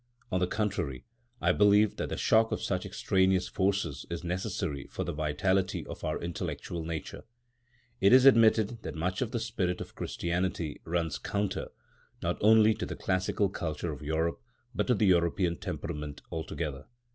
On 0.31 0.39
the 0.39 0.47
contrary, 0.47 1.05
I 1.41 1.51
believe 1.51 1.97
that 1.97 2.09
the 2.09 2.17
shock 2.17 2.51
of 2.51 2.59
such 2.63 2.87
extraneous 2.87 3.47
forces 3.47 4.03
is 4.09 4.23
necessary 4.23 4.87
for 4.87 5.03
the 5.03 5.13
vitality 5.13 5.85
of 5.85 6.03
our 6.03 6.19
intellectual 6.19 6.83
nature. 6.83 7.21
It 7.99 8.11
is 8.11 8.25
admitted 8.25 8.81
that 8.81 8.95
much 8.95 9.21
of 9.21 9.29
the 9.29 9.39
spirit 9.39 9.79
of 9.79 9.93
Christianity 9.93 10.81
runs 10.85 11.19
counter, 11.19 11.67
not 12.19 12.39
only 12.41 12.73
to 12.73 12.85
the 12.87 12.95
classical 12.95 13.47
culture 13.47 13.91
of 13.91 14.01
Europe, 14.01 14.41
but 14.73 14.87
to 14.87 14.95
the 14.95 15.05
European 15.05 15.55
temperament 15.59 16.23
altogether. 16.31 16.85